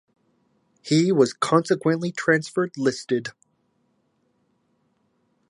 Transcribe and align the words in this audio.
He 0.81 1.11
was 1.11 1.31
consequently 1.31 2.11
transfer 2.11 2.71
listed. 2.75 3.33